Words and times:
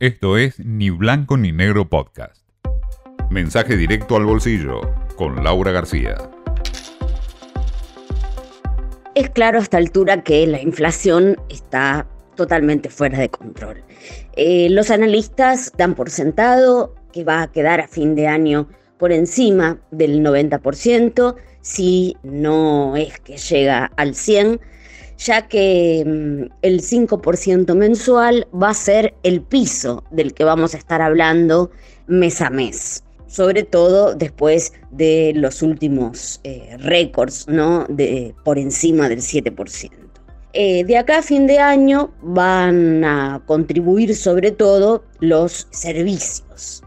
Esto 0.00 0.38
es 0.38 0.60
Ni 0.60 0.90
Blanco 0.90 1.36
ni 1.36 1.50
Negro 1.50 1.88
Podcast. 1.88 2.46
Mensaje 3.30 3.76
directo 3.76 4.14
al 4.14 4.26
bolsillo 4.26 4.80
con 5.16 5.42
Laura 5.42 5.72
García. 5.72 6.14
Es 9.16 9.28
claro 9.30 9.58
a 9.58 9.62
esta 9.62 9.76
altura 9.76 10.22
que 10.22 10.46
la 10.46 10.62
inflación 10.62 11.36
está 11.48 12.06
totalmente 12.36 12.90
fuera 12.90 13.18
de 13.18 13.28
control. 13.28 13.82
Eh, 14.36 14.68
los 14.70 14.92
analistas 14.92 15.72
dan 15.76 15.96
por 15.96 16.10
sentado 16.10 16.94
que 17.12 17.24
va 17.24 17.42
a 17.42 17.50
quedar 17.50 17.80
a 17.80 17.88
fin 17.88 18.14
de 18.14 18.28
año 18.28 18.68
por 18.98 19.10
encima 19.10 19.80
del 19.90 20.22
90%, 20.22 21.34
si 21.60 22.16
no 22.22 22.94
es 22.94 23.18
que 23.18 23.36
llega 23.36 23.90
al 23.96 24.14
100%, 24.14 24.60
ya 25.18 25.48
que 25.48 26.04
mm, 26.06 26.52
el 26.62 26.80
5% 26.80 27.74
mensual 27.74 28.46
va 28.54 28.70
a 28.70 28.74
ser 28.74 29.14
el 29.22 29.42
piso 29.42 30.04
del 30.10 30.32
que 30.32 30.44
vamos 30.44 30.74
a 30.74 30.78
estar 30.78 31.02
hablando 31.02 31.70
mes 32.06 32.40
a 32.40 32.50
mes 32.50 33.04
sobre 33.28 33.62
todo 33.62 34.14
después 34.14 34.72
de 34.90 35.32
los 35.36 35.62
últimos 35.62 36.40
eh, 36.44 36.76
récords, 36.78 37.46
¿no? 37.46 37.84
De, 37.88 38.34
por 38.42 38.58
encima 38.58 39.08
del 39.08 39.20
7%. 39.20 39.90
Eh, 40.54 40.82
de 40.84 40.96
acá 40.96 41.18
a 41.18 41.22
fin 41.22 41.46
de 41.46 41.58
año 41.58 42.10
van 42.22 43.04
a 43.04 43.42
contribuir 43.46 44.16
sobre 44.16 44.50
todo 44.50 45.04
los 45.20 45.68
servicios, 45.70 46.82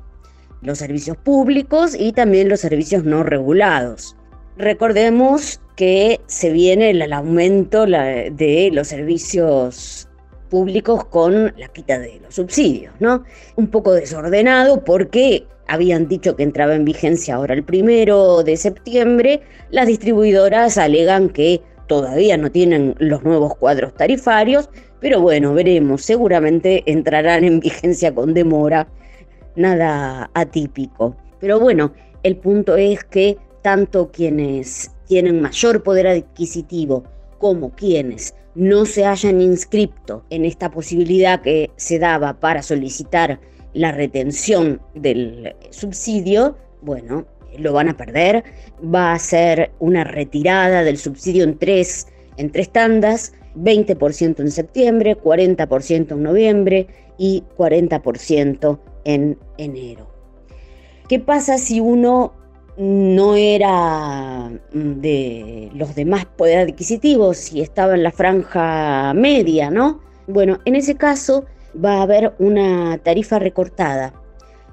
los 0.62 0.80
servicios 0.80 1.16
públicos 1.18 1.96
y 1.98 2.12
también 2.12 2.50
los 2.50 2.60
servicios 2.60 3.04
no 3.05 3.24
regulados. 3.24 4.16
Recordemos 4.62 5.60
que 5.76 6.22
se 6.28 6.52
viene 6.52 6.92
el 6.92 7.14
aumento 7.14 7.88
de 7.88 8.70
los 8.72 8.90
servicios 8.90 10.08
públicos 10.52 11.04
con 11.06 11.52
la 11.58 11.68
quita 11.70 11.98
de 11.98 12.20
los 12.20 12.36
subsidios, 12.36 12.94
¿no? 13.00 13.24
Un 13.55 13.70
poco 13.70 13.92
desordenado 13.92 14.84
porque 14.84 15.48
habían 15.68 16.08
dicho 16.08 16.36
que 16.36 16.44
entraba 16.44 16.76
en 16.76 16.86
vigencia 16.86 17.35
ahora 17.35 17.55
el 17.55 17.63
primero 17.63 18.44
de 18.44 18.55
septiembre, 18.55 19.41
las 19.72 19.88
distribuidoras 19.88 20.78
alegan 20.78 21.30
que 21.30 21.63
todavía 21.88 22.38
no 22.38 22.52
tienen 22.52 22.94
los 23.00 23.24
nuevos 23.24 23.55
cuadros 23.55 23.96
tarifarios, 23.96 24.70
pero 25.00 25.22
bueno, 25.22 25.55
veremos, 25.55 26.04
seguramente 26.04 26.84
entrarán 26.85 27.46
en 27.46 27.62
vigencia 27.62 28.13
con 28.13 28.35
demora, 28.35 28.88
nada 29.55 30.30
atípico. 30.35 31.16
Pero 31.40 31.60
bueno, 31.60 31.94
el 32.22 32.38
punto 32.38 32.78
es 32.78 33.04
que 33.05 33.40
tanto 33.62 34.12
quienes 34.12 34.91
tienen 35.07 35.41
mayor 35.41 35.84
poder 35.84 36.07
adquisitivo 36.07 37.04
como 37.37 37.71
quienes 37.71 38.34
no 38.55 38.85
se 38.85 39.05
hayan 39.05 39.41
inscrito 39.41 40.23
en 40.29 40.45
esta 40.45 40.71
posibilidad 40.71 41.41
que 41.41 41.71
se 41.77 41.99
daba 41.99 42.39
para 42.39 42.62
solicitar 42.62 43.39
la 43.73 43.91
retención 43.91 44.82
del 44.93 45.55
subsidio, 45.70 46.57
bueno, 46.82 47.26
lo 47.57 47.73
van 47.73 47.89
a 47.89 47.98
perder, 47.98 48.43
va 48.84 49.13
a 49.13 49.20
ser 49.20 49.71
una 49.79 50.04
retirada 50.04 50.84
del 50.84 50.98
subsidio 50.98 51.43
en 51.43 51.57
tres, 51.57 52.07
en 52.37 52.51
tres 52.51 52.70
tandas, 52.70 53.34
20% 53.55 54.39
en 54.39 54.51
septiembre, 54.51 55.17
40% 55.17 56.12
en 56.12 56.23
noviembre 56.23 56.87
y 57.17 57.43
40% 57.57 58.79
en 59.05 59.37
enero. 59.57 60.07
¿Qué 61.07 61.20
pasa 61.20 61.57
si 61.57 61.79
uno 61.79 62.34
no 62.77 63.36
era 63.36 64.52
de 64.74 65.69
los 65.74 65.96
demás 65.96 66.25
poder 66.25 66.59
adquisitivos, 66.59 67.38
si 67.38 67.62
estaba 67.62 67.96
en 67.96 68.03
la 68.03 68.12
franja 68.12 69.13
media, 69.13 69.69
¿no? 69.69 70.02
Bueno, 70.28 70.59
en 70.66 70.75
ese 70.75 70.96
caso 70.96 71.46
va 71.84 71.96
a 71.96 72.02
haber 72.03 72.34
una 72.40 72.97
tarifa 73.00 73.40
recortada 73.40 74.13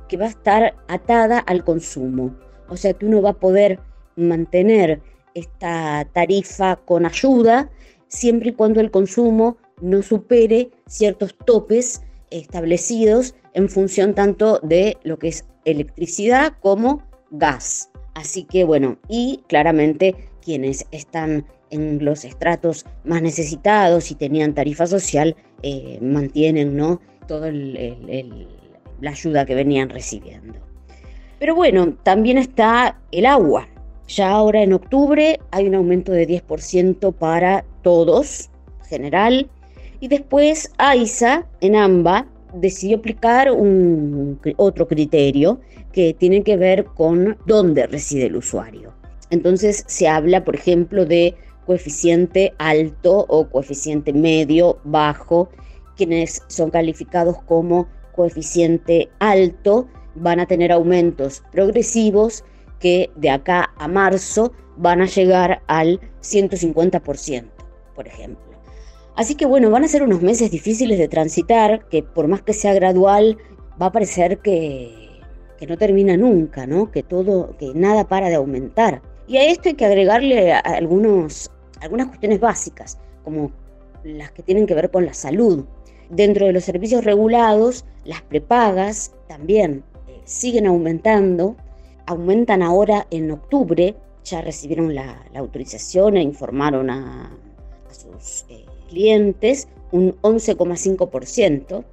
que 0.08 0.16
va 0.16 0.26
a 0.26 0.30
estar 0.30 0.74
atada 0.88 1.38
al 1.38 1.64
consumo. 1.64 2.34
O 2.68 2.76
sea 2.76 2.92
que 2.92 3.06
uno 3.06 3.22
va 3.22 3.30
a 3.30 3.40
poder 3.40 3.78
mantener 4.16 5.00
esta 5.34 6.06
tarifa 6.12 6.76
con 6.76 7.06
ayuda 7.06 7.70
siempre 8.08 8.50
y 8.50 8.52
cuando 8.54 8.80
el 8.80 8.90
consumo 8.90 9.56
no 9.80 10.02
supere 10.02 10.70
ciertos 10.86 11.36
topes 11.44 12.02
establecidos 12.30 13.34
en 13.54 13.68
función 13.68 14.14
tanto 14.14 14.60
de 14.62 14.96
lo 15.02 15.18
que 15.18 15.28
es 15.28 15.44
electricidad 15.64 16.54
como 16.60 17.02
gas. 17.30 17.90
Así 18.14 18.44
que 18.44 18.64
bueno, 18.64 18.98
y 19.08 19.42
claramente 19.48 20.14
quienes 20.42 20.86
están 20.90 21.46
en 21.70 22.04
los 22.04 22.24
estratos 22.24 22.86
más 23.04 23.22
necesitados 23.22 24.10
y 24.10 24.14
tenían 24.14 24.54
tarifa 24.54 24.86
social 24.86 25.36
eh, 25.62 25.98
mantienen 26.00 26.76
¿no? 26.76 27.00
toda 27.26 27.52
la 27.52 29.10
ayuda 29.10 29.46
que 29.46 29.54
venían 29.54 29.90
recibiendo. 29.90 30.58
Pero 31.38 31.54
bueno, 31.54 31.94
también 32.02 32.38
está 32.38 32.98
el 33.12 33.26
agua. 33.26 33.68
Ya 34.08 34.30
ahora 34.30 34.62
en 34.62 34.72
octubre 34.72 35.38
hay 35.50 35.68
un 35.68 35.74
aumento 35.74 36.12
de 36.12 36.26
10% 36.26 37.12
para 37.12 37.64
todos, 37.82 38.50
general, 38.88 39.48
y 40.00 40.08
después 40.08 40.72
AISA 40.78 41.46
en 41.60 41.76
AMBA 41.76 42.26
decidió 42.54 42.98
aplicar 42.98 43.50
un, 43.50 44.40
otro 44.56 44.86
criterio 44.86 45.60
que 45.92 46.14
tiene 46.14 46.42
que 46.42 46.56
ver 46.56 46.84
con 46.84 47.36
dónde 47.46 47.86
reside 47.86 48.26
el 48.26 48.36
usuario. 48.36 48.92
Entonces 49.30 49.84
se 49.86 50.08
habla, 50.08 50.44
por 50.44 50.56
ejemplo, 50.56 51.04
de 51.04 51.34
coeficiente 51.66 52.54
alto 52.58 53.26
o 53.28 53.48
coeficiente 53.48 54.12
medio, 54.12 54.78
bajo. 54.84 55.50
Quienes 55.96 56.42
son 56.46 56.70
calificados 56.70 57.36
como 57.42 57.88
coeficiente 58.14 59.10
alto 59.18 59.88
van 60.14 60.40
a 60.40 60.46
tener 60.46 60.72
aumentos 60.72 61.42
progresivos 61.52 62.44
que 62.80 63.10
de 63.16 63.30
acá 63.30 63.70
a 63.76 63.88
marzo 63.88 64.52
van 64.76 65.02
a 65.02 65.06
llegar 65.06 65.60
al 65.66 66.00
150%, 66.22 67.44
por 67.94 68.06
ejemplo. 68.06 68.44
Así 69.18 69.34
que 69.34 69.46
bueno, 69.46 69.68
van 69.68 69.82
a 69.82 69.88
ser 69.88 70.04
unos 70.04 70.22
meses 70.22 70.48
difíciles 70.52 70.96
de 70.96 71.08
transitar, 71.08 71.88
que 71.88 72.04
por 72.04 72.28
más 72.28 72.40
que 72.42 72.52
sea 72.52 72.72
gradual, 72.72 73.36
va 73.82 73.86
a 73.86 73.92
parecer 73.92 74.38
que, 74.38 75.20
que 75.58 75.66
no 75.66 75.76
termina 75.76 76.16
nunca, 76.16 76.68
¿no? 76.68 76.92
Que 76.92 77.02
todo, 77.02 77.56
que 77.58 77.72
nada 77.74 78.06
para 78.06 78.28
de 78.28 78.36
aumentar. 78.36 79.02
Y 79.26 79.38
a 79.38 79.50
esto 79.50 79.70
hay 79.70 79.74
que 79.74 79.86
agregarle 79.86 80.52
algunos, 80.52 81.50
algunas 81.80 82.06
cuestiones 82.06 82.38
básicas, 82.38 82.96
como 83.24 83.50
las 84.04 84.30
que 84.30 84.44
tienen 84.44 84.66
que 84.66 84.74
ver 84.74 84.88
con 84.88 85.04
la 85.04 85.14
salud. 85.14 85.64
Dentro 86.10 86.46
de 86.46 86.52
los 86.52 86.62
servicios 86.62 87.04
regulados, 87.04 87.86
las 88.04 88.22
prepagas 88.22 89.16
también 89.26 89.82
eh, 90.06 90.20
siguen 90.26 90.68
aumentando, 90.68 91.56
aumentan 92.06 92.62
ahora 92.62 93.08
en 93.10 93.32
octubre, 93.32 93.96
ya 94.22 94.42
recibieron 94.42 94.94
la, 94.94 95.24
autorización 95.34 96.18
e 96.18 96.22
informaron 96.22 96.88
a, 96.88 97.36
sus 97.90 98.46
eh, 98.48 98.64
clientes 98.88 99.68
un 99.92 100.14
11,5%, 100.22 101.84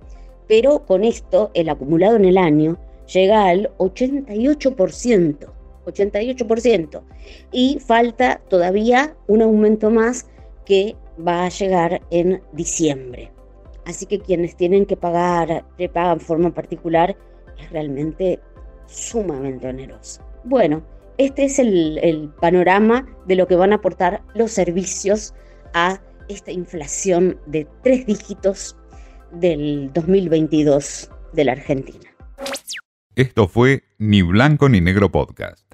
pero 0.48 0.86
con 0.86 1.04
esto 1.04 1.52
el 1.54 1.70
acumulado 1.70 2.16
en 2.16 2.26
el 2.26 2.38
año 2.38 2.78
llega 3.14 3.48
al 3.48 3.72
88%, 3.78 5.48
88%, 5.86 7.02
y 7.52 7.80
falta 7.80 8.42
todavía 8.50 9.16
un 9.28 9.42
aumento 9.42 9.90
más 9.90 10.28
que 10.66 10.96
va 11.26 11.46
a 11.46 11.50
llegar 11.50 12.02
en 12.10 12.42
diciembre. 12.54 13.32
Así 13.86 14.06
que 14.08 14.20
quienes 14.20 14.56
tienen 14.56 14.86
que 14.86 14.98
pagar 14.98 15.64
prepagan 15.78 16.14
en 16.14 16.20
forma 16.20 16.54
particular 16.54 17.16
es 17.60 17.70
realmente 17.70 18.40
sumamente 18.88 19.68
oneroso. 19.68 20.22
Bueno, 20.44 20.82
este 21.18 21.46
es 21.46 21.60
el, 21.60 22.00
el 22.00 22.30
panorama 22.30 23.08
de 23.28 23.36
lo 23.36 23.48
que 23.48 23.56
van 23.56 23.72
a 23.72 23.76
aportar 23.76 24.22
los 24.34 24.52
servicios 24.52 25.34
a 25.74 26.02
esta 26.30 26.52
inflación 26.52 27.40
de 27.48 27.68
tres 27.84 28.06
dígitos 28.06 28.76
del 29.32 29.92
2022 29.94 31.10
de 31.34 31.44
la 31.46 31.54
Argentina. 31.54 32.10
Esto 33.16 33.48
fue 33.48 33.84
Ni 33.98 34.22
Blanco 34.22 34.70
ni 34.70 34.82
Negro 34.82 35.12
Podcast. 35.12 35.65